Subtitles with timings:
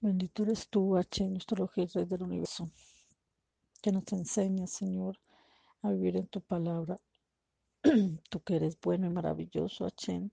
[0.00, 2.70] Bendito eres tú, H, nuestro Rey del universo,
[3.82, 5.18] que nos enseña, Señor,
[5.82, 7.00] a vivir en tu palabra.
[8.30, 10.30] tú que eres bueno y maravilloso, H,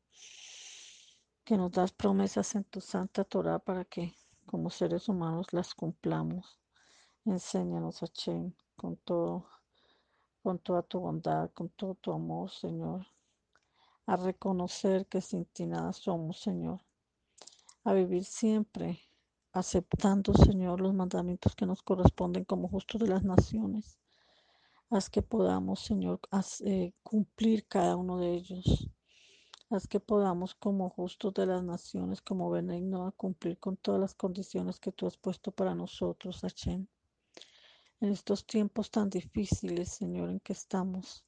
[1.44, 4.14] que nos das promesas en tu santa Torah para que
[4.46, 6.60] como seres humanos las cumplamos.
[7.26, 9.48] Enséñanos, H, con todo,
[10.44, 13.08] con toda tu bondad, con todo tu amor, Señor,
[14.06, 16.82] a reconocer que sin ti nada somos, Señor,
[17.84, 19.02] a vivir siempre
[19.56, 23.98] aceptando, Señor, los mandamientos que nos corresponden como justos de las naciones.
[24.90, 26.20] Haz que podamos, Señor,
[26.66, 28.90] eh, cumplir cada uno de ellos.
[29.70, 34.78] Haz que podamos, como justos de las naciones, como benigno, cumplir con todas las condiciones
[34.78, 36.86] que tú has puesto para nosotros, Hashem.
[38.02, 41.26] En estos tiempos tan difíciles, Señor, en que estamos,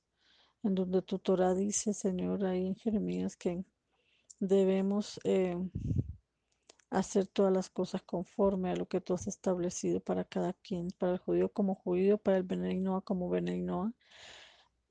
[0.63, 3.63] en donde tu Torah dice, Señor, ahí en Jeremías, que
[4.41, 5.57] debemos eh,
[6.89, 11.13] hacer todas las cosas conforme a lo que tú has establecido para cada quien, para
[11.13, 13.93] el judío como judío, para el benigno como benigno,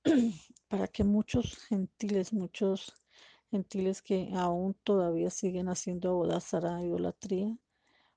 [0.69, 2.93] para que muchos gentiles, muchos
[3.51, 7.57] gentiles que aún todavía siguen haciendo abodazara, idolatría,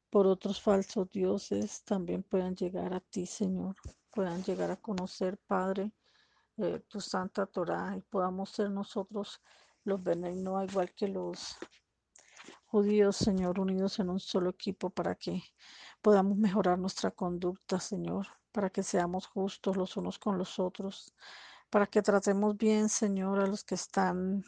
[0.10, 3.76] por otros falsos dioses, también puedan llegar a ti, Señor,
[4.12, 5.92] puedan llegar a conocer, Padre,
[6.58, 9.42] eh, tu santa Torah y podamos ser nosotros
[9.84, 11.58] los benignos, igual que los
[12.70, 15.44] judíos, Señor, unidos en un solo equipo para que
[16.02, 21.14] podamos mejorar nuestra conducta, Señor, para que seamos justos los unos con los otros,
[21.70, 24.44] para que tratemos bien, Señor, a los que están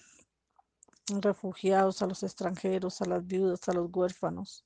[1.08, 4.66] refugiados, a los extranjeros, a las viudas, a los huérfanos.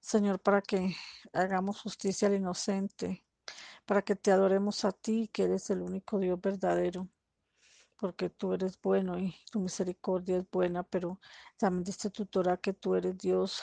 [0.00, 0.94] Señor, para que
[1.32, 3.24] hagamos justicia al inocente,
[3.86, 7.08] para que te adoremos a ti, que eres el único Dios verdadero,
[8.02, 11.20] porque tú eres bueno y tu misericordia es buena, pero
[11.56, 13.62] también dice tu Torah que tú eres Dios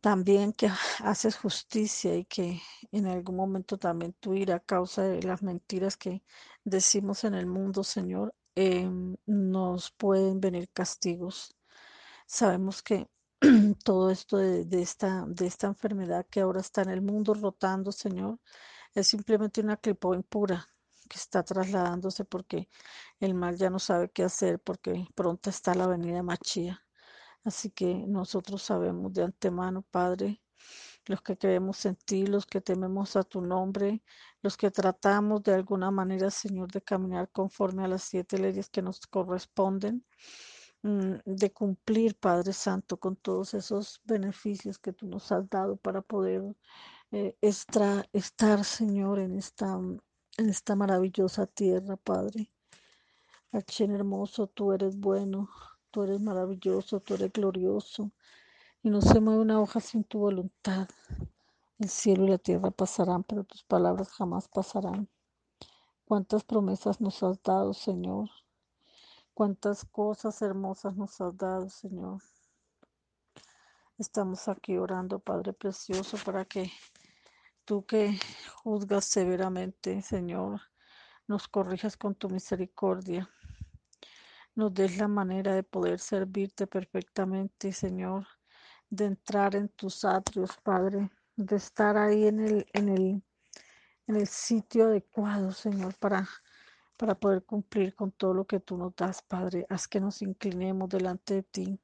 [0.00, 0.68] también que
[1.00, 2.60] haces justicia y que
[2.92, 6.22] en algún momento también tu ira a causa de las mentiras que
[6.64, 11.56] decimos en el mundo, Señor, Em, nos pueden venir castigos.
[12.26, 13.08] Sabemos que
[13.84, 18.38] todo esto de, esta, de esta enfermedad que ahora está en el mundo rotando, Señor,
[18.94, 20.68] es simplemente una clipo impura
[21.12, 22.70] que está trasladándose porque
[23.20, 26.82] el mal ya no sabe qué hacer porque pronto está la venida Machía.
[27.44, 30.40] Así que nosotros sabemos de antemano, Padre,
[31.06, 34.02] los que creemos en ti, los que tememos a tu nombre,
[34.40, 38.80] los que tratamos de alguna manera, Señor, de caminar conforme a las siete leyes que
[38.80, 40.06] nos corresponden,
[40.82, 46.00] mm, de cumplir, Padre Santo, con todos esos beneficios que tú nos has dado para
[46.00, 46.42] poder
[47.10, 49.78] eh, estar, Señor, en esta,
[50.38, 52.50] en esta maravillosa tierra, Padre.
[53.52, 55.50] Achén hermoso, tú eres bueno,
[55.90, 58.10] tú eres maravilloso, tú eres glorioso
[58.82, 60.88] y no se mueve una hoja sin tu voluntad.
[61.78, 65.08] El cielo y la tierra pasarán, pero tus palabras jamás pasarán.
[66.04, 68.30] Cuántas promesas nos has dado, Señor.
[69.34, 72.22] Cuántas cosas hermosas nos has dado, Señor.
[73.98, 76.70] Estamos aquí orando, Padre Precioso, para que
[77.64, 78.18] tú que
[78.62, 80.60] juzgas severamente, Señor,
[81.26, 83.30] nos corrijas con tu misericordia.
[84.54, 88.26] Nos des la manera de poder servirte perfectamente, Señor
[88.92, 93.22] de entrar en tus atrios, Padre, de estar ahí en el, en el,
[94.06, 96.28] en el sitio adecuado, Señor, para,
[96.98, 99.64] para poder cumplir con todo lo que tú nos das, Padre.
[99.70, 101.80] Haz que nos inclinemos delante de ti,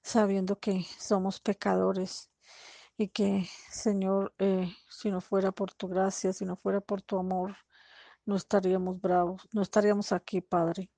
[0.00, 2.30] sabiendo que somos pecadores
[3.02, 7.18] y que, Señor, eh, si no fuera por tu gracia, si no fuera por tu
[7.18, 7.56] amor,
[8.24, 10.88] no estaríamos bravos, no estaríamos aquí, Padre.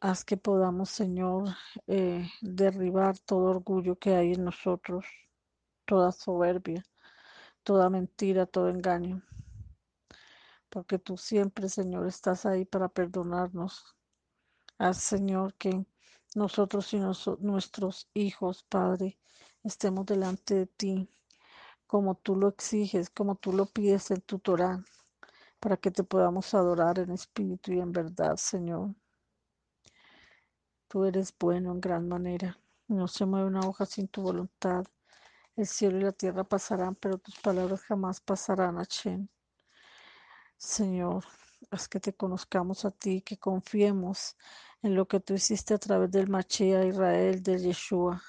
[0.00, 1.50] Haz que podamos, Señor,
[1.86, 5.04] eh, derribar todo orgullo que hay en nosotros,
[5.84, 6.82] toda soberbia,
[7.62, 9.22] toda mentira, todo engaño.
[10.70, 13.94] Porque tú siempre, Señor, estás ahí para perdonarnos.
[14.78, 15.84] Haz, Señor, que
[16.34, 17.00] nosotros y
[17.40, 19.18] nuestros hijos, Padre,
[19.68, 21.08] estemos delante de ti,
[21.86, 24.82] como tú lo exiges, como tú lo pides en tu Torah,
[25.60, 28.94] para que te podamos adorar en espíritu y en verdad, Señor.
[30.88, 32.58] Tú eres bueno en gran manera.
[32.88, 34.86] No se mueve una hoja sin tu voluntad.
[35.54, 39.28] El cielo y la tierra pasarán, pero tus palabras jamás pasarán, Hashem.
[40.56, 41.24] Señor,
[41.70, 44.36] haz que te conozcamos a ti, que confiemos
[44.82, 48.22] en lo que tú hiciste a través del Machia Israel, de Yeshua,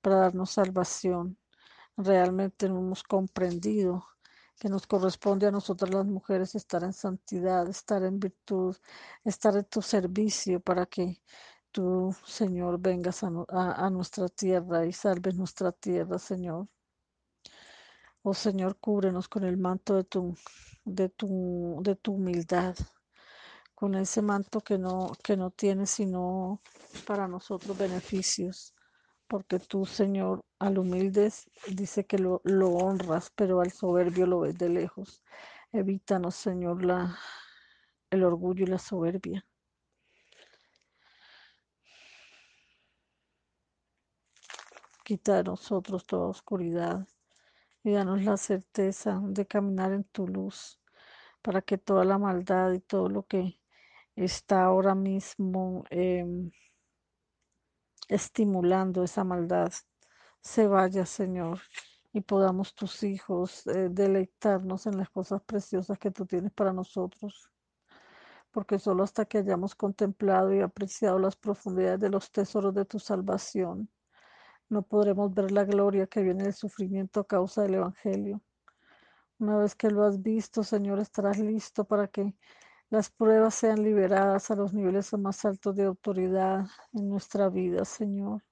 [0.00, 1.38] para darnos salvación.
[1.96, 4.06] Realmente no hemos comprendido
[4.58, 8.76] que nos corresponde a nosotras las mujeres estar en santidad, estar en virtud,
[9.24, 11.20] estar en tu servicio para que
[11.70, 16.68] tú, Señor, vengas a, a nuestra tierra y salves nuestra tierra, Señor.
[18.22, 20.36] Oh Señor, cúbrenos con el manto de tu,
[20.84, 22.76] de tu, de tu humildad,
[23.74, 26.60] con ese manto que no, que no tiene sino
[27.06, 28.74] para nosotros beneficios.
[29.28, 31.30] Porque tú, Señor, al humilde
[31.68, 35.22] dice que lo, honras, pero al soberbio lo ves de lejos.
[35.70, 37.18] Evítanos, Señor, la,
[38.10, 39.44] el orgullo y la soberbia.
[45.04, 47.06] Quita de nosotros toda oscuridad
[47.84, 50.80] y danos la certeza de caminar en tu luz,
[51.42, 53.60] para que toda la maldad y todo lo que
[54.16, 56.50] está ahora mismo em,
[58.08, 59.72] estimulando esa maldad
[60.40, 61.60] se vaya, Señor,
[62.12, 67.50] y podamos tus hijos eh, deleitarnos en las cosas preciosas que tú tienes para nosotros.
[68.50, 72.98] Porque solo hasta que hayamos contemplado y apreciado las profundidades de los tesoros de tu
[72.98, 73.90] salvación,
[74.70, 78.42] no podremos ver la gloria que viene del sufrimiento a causa del Evangelio.
[79.38, 82.34] Una vez que lo has visto, Señor, estarás listo para que
[82.90, 88.42] las pruebas sean liberadas a los niveles más altos de autoridad en nuestra vida, Señor.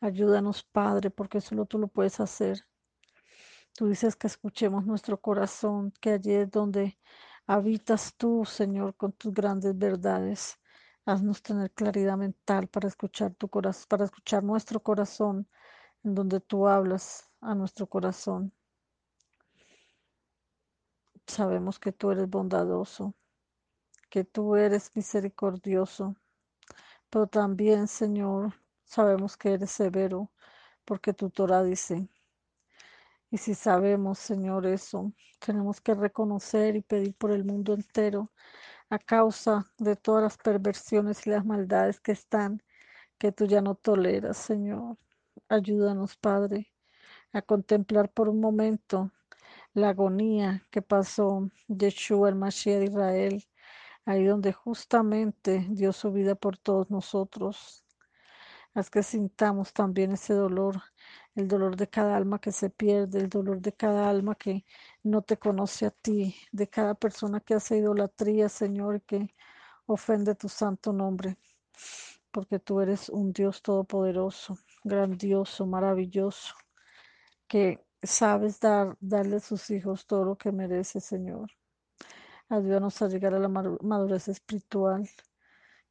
[0.00, 2.66] Ayúdanos, Padre, porque solo tú lo puedes hacer.
[3.74, 6.98] Tú dices que escuchemos nuestro corazón, que allí es donde
[7.46, 10.58] habitas tú, Señor, con tus grandes verdades.
[11.06, 15.48] Haznos tener claridad mental para escuchar tu corazón, para escuchar nuestro corazón,
[16.04, 18.52] en donde tú hablas a nuestro corazón.
[21.26, 23.14] Sabemos que tú eres bondadoso,
[24.10, 26.16] que tú eres misericordioso,
[27.10, 28.54] pero también, Señor,
[28.84, 30.30] sabemos que eres severo,
[30.84, 32.08] porque tu Torah dice,
[33.30, 38.32] y si sabemos, Señor, eso, tenemos que reconocer y pedir por el mundo entero
[38.90, 42.62] a causa de todas las perversiones y las maldades que están,
[43.18, 44.96] que tú ya no toleras, Señor.
[45.48, 46.72] Ayúdanos, Padre,
[47.32, 49.12] a contemplar por un momento
[49.74, 53.44] la agonía que pasó Yeshua, el Mashiach de Israel,
[54.10, 57.84] ahí donde justamente dio su vida por todos nosotros.
[58.74, 60.82] Haz que sintamos también ese dolor,
[61.34, 64.64] el dolor de cada alma que se pierde, el dolor de cada alma que
[65.02, 69.34] no te conoce a ti, de cada persona que hace idolatría, Señor, que
[69.86, 71.36] ofende tu santo nombre,
[72.30, 76.54] porque tú eres un Dios todopoderoso, grandioso, maravilloso,
[77.48, 81.50] que sabes dar, darle a sus hijos todo lo que merece, Señor.
[82.50, 85.08] Ayúdanos a llegar a la madurez espiritual,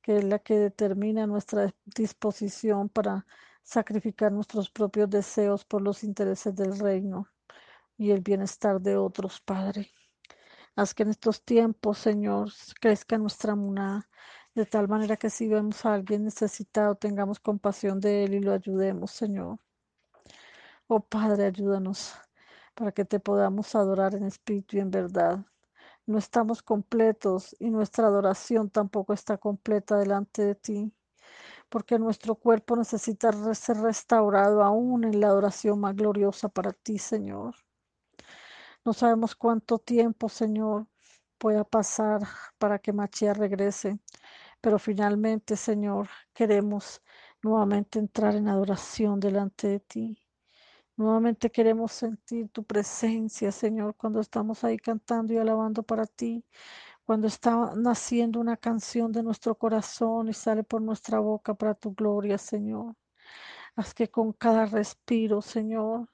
[0.02, 3.26] que es la que determina nuestra disposición para
[3.64, 7.30] sacrificar nuestros propios deseos por los intereses del reino
[7.98, 9.90] y el bienestar de otros, Padre.
[10.76, 12.52] Haz que en estos tiempos, Señor,
[12.82, 14.10] crezca nuestra muna,
[14.54, 18.52] de tal manera que si vemos a alguien necesitado, tengamos compasión de él y lo
[18.52, 19.60] ayudemos, Señor.
[20.88, 22.16] Oh Padre, ayúdanos
[22.76, 25.46] para que te podamos adorar en espíritu y en verdad.
[26.10, 30.92] No estamos completos y nuestra adoración tampoco está completa delante de ti
[31.70, 37.54] porque nuestro cuerpo necesita ser restaurado aún en la adoración más gloriosa para ti, Señor.
[38.84, 40.88] No sabemos cuánto tiempo, Señor,
[41.38, 42.22] pueda pasar
[42.58, 44.00] para que Machia regrese,
[44.62, 47.04] pero finalmente, Señor, queremos
[47.44, 50.29] nuevamente entrar en adoración delante de ti.
[51.00, 56.44] Nuevamente queremos sentir tu presencia, Señor, cuando estamos ahí cantando y alabando para ti
[57.06, 61.94] cuando está naciendo una canción de nuestro corazón y sale por nuestra boca para tu
[61.96, 62.96] gloria, Señor.
[63.76, 66.10] Haz que con cada respiro, Señor,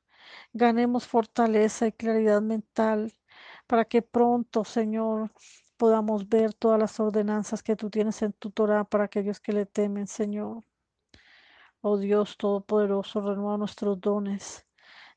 [0.54, 3.13] ganemos fortaleza y claridad mental
[3.68, 5.32] para que pronto, Señor,
[5.77, 9.65] podamos ver todas las ordenanzas que tú tienes en tu Torah para aquellos que le
[9.65, 10.63] temen, Señor.
[11.82, 14.65] Oh Dios Todopoderoso, renueva nuestros dones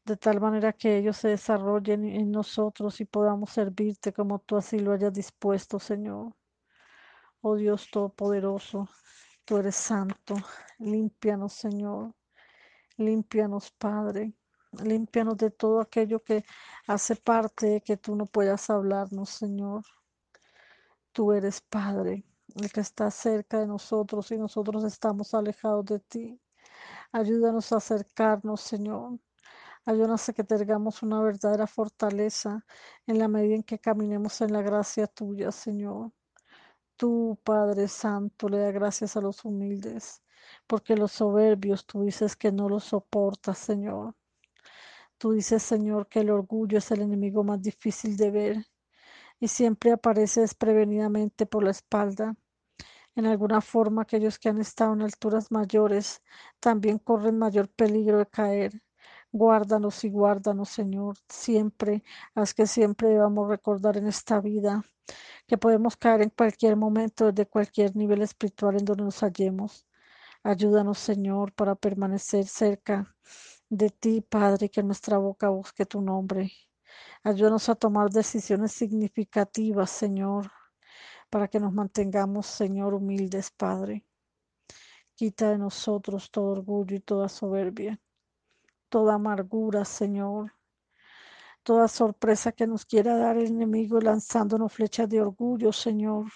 [0.08, 4.78] de tal manera que ellos se desarrollen en nosotros y podamos servirte como tú así
[4.78, 6.34] lo hayas dispuesto, Señor.
[7.42, 8.88] Oh Dios Todopoderoso,
[9.44, 10.34] tú eres santo,
[10.78, 12.14] límpianos, Señor,
[12.96, 14.32] límpianos, Padre,
[14.82, 16.42] límpianos de todo aquello que
[16.86, 19.84] hace parte de que tú no puedas hablarnos, Señor.
[21.12, 22.24] Tú eres Padre,
[22.56, 26.40] el que está cerca de nosotros y nosotros estamos alejados de ti.
[27.12, 29.18] Ayúdanos a acercarnos, Señor.
[29.88, 32.62] Ayúdanos a que tengamos una verdadera fortaleza
[33.06, 36.12] en la medida en que caminemos en la gracia tuya, Señor.
[36.96, 40.22] Tú, Padre Santo, le da gracias a los humildes,
[40.66, 44.14] porque los soberbios tú dices que no los soportas, Señor.
[45.16, 48.66] Tú dices, Señor, que el orgullo es el enemigo más difícil de ver
[49.40, 52.36] y siempre aparece desprevenidamente por la espalda.
[53.16, 56.22] En alguna forma, aquellos que han estado en alturas mayores
[56.60, 58.82] también corren mayor peligro de caer.
[59.32, 62.02] Guárdanos y guárdanos, Señor, siempre.
[62.34, 64.84] Haz que siempre debamos recordar en esta vida
[65.46, 69.86] que podemos caer en cualquier momento, desde cualquier nivel espiritual en donde nos hallemos.
[70.42, 73.14] Ayúdanos, Señor, para permanecer cerca
[73.68, 76.52] de ti, Padre, que nuestra boca busque tu nombre.
[77.22, 80.50] Ayúdanos a tomar decisiones significativas, Señor,
[81.30, 84.06] para que nos mantengamos, Señor, humildes, Padre.
[85.14, 88.00] Quita de nosotros todo orgullo y toda soberbia,
[88.88, 90.52] toda amargura, Señor,
[91.62, 96.26] toda sorpresa que nos quiera dar el enemigo lanzándonos flechas de orgullo, Señor.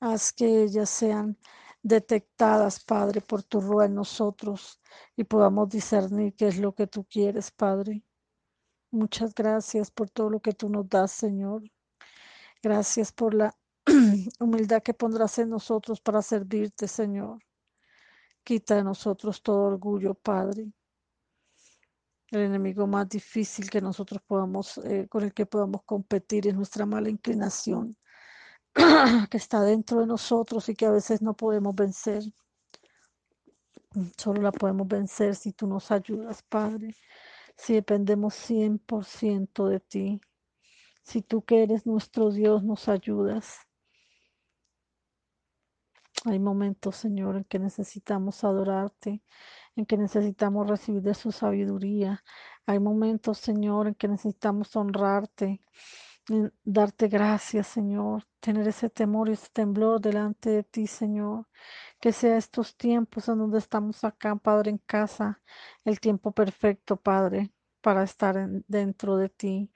[0.00, 1.38] Haz que ellas sean
[1.82, 4.80] detectadas, Padre, por tu rueda en nosotros
[5.16, 8.04] y podamos discernir qué es lo que tú quieres, Padre.
[8.90, 11.62] Muchas gracias por todo lo que tú nos das, Señor.
[12.62, 13.56] Gracias por la
[14.40, 17.38] humildad que pondrás en nosotros para servirte, Señor.
[18.44, 20.72] Quita de nosotros todo orgullo, Padre.
[22.30, 26.86] El enemigo más difícil que nosotros podamos, eh, con el que podamos competir es nuestra
[26.86, 27.96] mala inclinación,
[29.30, 32.22] que está dentro de nosotros y que a veces no podemos vencer.
[34.16, 36.94] Solo la podemos vencer si tú nos ayudas, Padre
[37.60, 40.20] si dependemos 100% de ti,
[41.02, 43.58] si tú que eres nuestro Dios nos ayudas.
[46.24, 49.22] Hay momentos, Señor, en que necesitamos adorarte,
[49.80, 52.22] en que necesitamos recibir de su sabiduría.
[52.66, 55.60] Hay momentos, Señor, en que necesitamos honrarte,
[56.64, 61.46] darte gracias, Señor, tener ese temor y ese temblor delante de ti, Señor.
[62.00, 65.42] Que sea estos tiempos en donde estamos acá, Padre, en casa,
[65.84, 69.70] el tiempo perfecto, Padre, para estar dentro de ti,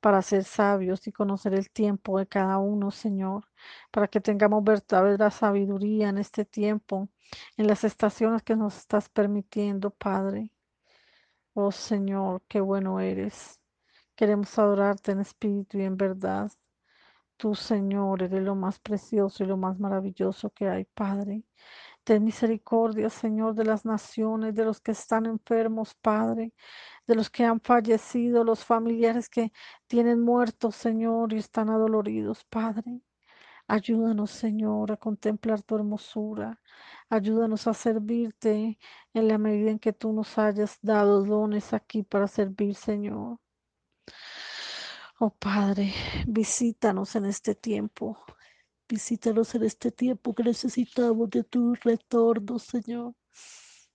[0.00, 3.46] para ser sabios y conocer el tiempo de cada uno, Señor,
[3.90, 7.08] para que tengamos verdadera sabiduría en este tiempo,
[7.56, 10.50] en las estaciones que nos estás permitiendo, Padre.
[11.54, 13.60] Oh Señor, qué bueno eres.
[14.16, 16.50] Queremos adorarte en espíritu y en verdad.
[17.36, 21.42] Tú, Señor, eres lo más precioso y lo más maravilloso que hay, Padre.
[22.04, 26.52] Ten misericordia, Señor, de las naciones, de los que están enfermos, Padre,
[27.06, 29.52] de los que han fallecido, los familiares que
[29.86, 33.02] tienen muertos, Señor, y están adoloridos, Padre.
[33.68, 36.60] Ayúdanos, Señor, a contemplar tu hermosura.
[37.08, 38.78] Ayúdanos a servirte
[39.14, 43.38] en la medida en que tú nos hayas dado dones aquí para servir, Señor.
[45.20, 45.94] Oh Padre,
[46.26, 48.18] visítanos en este tiempo.
[48.92, 53.14] Visítanos en este tiempo que necesitamos de tu retorno, Señor.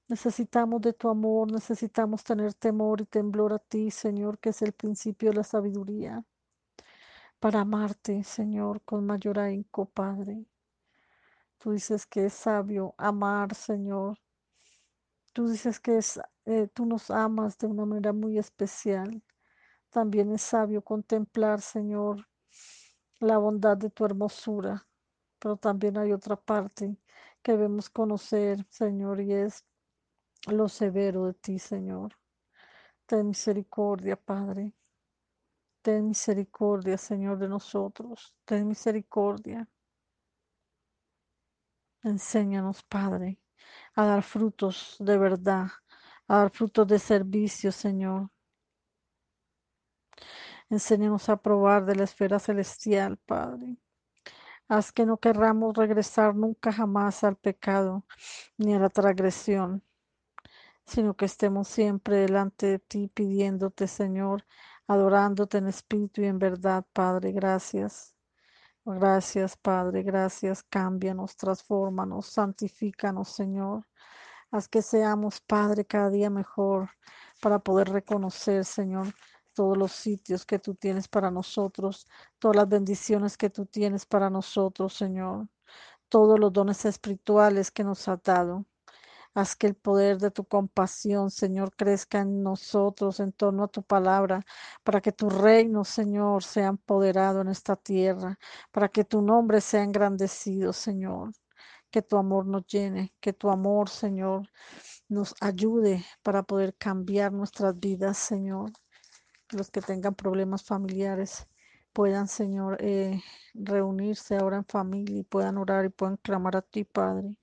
[0.08, 4.74] Necesitamos de tu amor, necesitamos tener temor y temblor a ti, Señor, que es el
[4.74, 6.25] principio de la sabiduría,
[7.39, 10.48] para amarte, Señor, con mayor ahínco, Padre.
[11.60, 14.18] Tú dices que es sabio amar, Señor.
[15.32, 19.22] Tú dices que es, eh, tú nos amas de una manera muy especial.
[19.92, 22.27] También es sabio contemplar, Señor,
[23.20, 24.87] la bondad de tu hermosura,
[25.39, 26.98] pero también hay otra parte
[27.41, 29.65] que debemos conocer, Señor, y es
[30.48, 32.17] lo severo de ti, Señor.
[33.06, 34.74] Ten misericordia, Padre.
[35.82, 38.36] Ten misericordia, Señor, de nosotros.
[38.46, 39.67] Ten misericordia.
[42.03, 43.39] Enséñanos, Padre,
[43.96, 45.67] a dar frutos de verdad,
[46.27, 48.29] a dar frutos de servicio, Señor.
[50.70, 53.77] Enséñanos a probar de la esfera celestial, Padre.
[54.69, 58.05] Haz que no querramos regresar nunca jamás al pecado
[58.57, 59.81] ni a la transgresión,
[60.86, 64.45] sino que estemos siempre delante de ti pidiéndote, Señor,
[64.88, 67.31] adorándote en espíritu y en verdad, Padre.
[67.31, 68.15] Gracias.
[68.86, 70.03] Gracias, Padre.
[70.03, 70.63] Gracias.
[70.63, 73.86] Cámbianos, transfórmanos, santifícanos, Señor.
[74.51, 76.89] Haz que seamos, Padre, cada día mejor
[77.41, 79.13] para poder reconocer, Señor,
[79.58, 82.06] todos los sitios que tú tienes para nosotros,
[82.38, 85.48] todas las bendiciones que tú tienes para nosotros, Señor,
[86.10, 88.68] todos los dones espirituales que nos has dado.
[89.34, 93.82] Haz que el poder de tu compasión, Señor, crezca en nosotros en torno a tu
[93.82, 94.46] palabra,
[94.84, 98.38] para que tu reino, Señor, sea empoderado en esta tierra,
[98.72, 101.32] para que tu nombre sea engrandecido, Señor.
[101.92, 104.50] Que tu amor nos llene, que tu amor, Señor,
[105.10, 108.72] nos ayude para poder cambiar nuestras vidas, Señor
[109.51, 111.48] los que tengan problemas familiares
[111.94, 113.22] puedan, Señor, eh,
[113.54, 117.39] reunirse ahora en familia y puedan orar y puedan clamar a ti, Padre,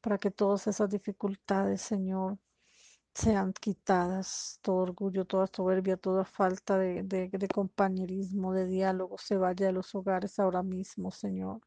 [0.00, 2.38] para que todas esas dificultades, Señor,
[3.14, 9.66] sean quitadas, todo orgullo, toda soberbia, toda falta de, de compañerismo, de diálogo, se vaya
[9.66, 11.60] de los hogares ahora mismo, Señor.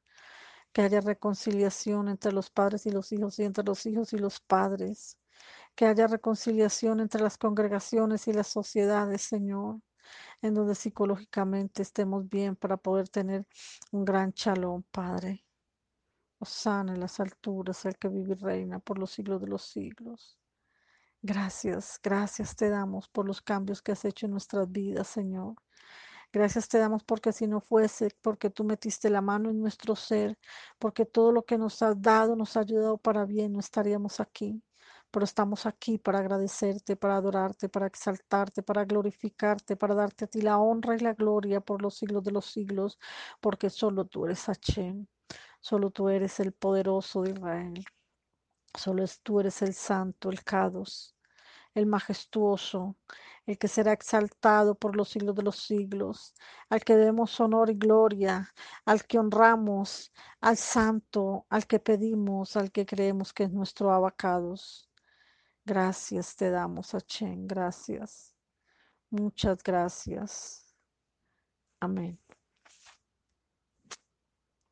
[0.74, 4.39] Que haya reconciliación entre los padres y los hijos y entre los hijos y los
[4.41, 5.17] padres,
[5.77, 9.79] que haya reconciliación entre las congregaciones y las sociedades, Señor,
[10.41, 13.46] en donde psicológicamente estemos bien para poder tener
[13.91, 15.46] un gran chalón, Padre.
[16.39, 20.39] Osana en las alturas, el que vive y reina por los siglos de los siglos.
[21.22, 25.55] Gracias, gracias te damos por los cambios que has hecho en nuestras vidas, Señor.
[26.34, 30.39] Gracias te damos porque si no fuese, porque tú metiste la mano en nuestro ser,
[30.79, 34.63] porque todo lo que nos has dado nos ha ayudado para bien, no estaríamos aquí.
[35.17, 40.41] Pero estamos aquí para agradecerte, para adorarte, para exaltarte, para glorificarte, para darte a ti
[40.41, 43.00] la honra y la gloria por los siglos de los siglos,
[43.41, 45.07] porque solo tú eres Hashem,
[45.59, 47.83] solo tú eres el poderoso de Israel,
[48.75, 51.15] solo tú eres el santo, el Kados,
[51.74, 52.95] el majestuoso,
[53.47, 56.36] el que será exaltado por los siglos de los siglos,
[56.69, 58.53] al que demos honor y gloria,
[58.86, 64.87] al que honramos, al santo, al que pedimos, al que creemos que es nuestro abacados.
[65.67, 68.33] Gracias te damos, Chen, gracias.
[69.12, 70.74] Muchas gracias.
[71.81, 72.17] Amén.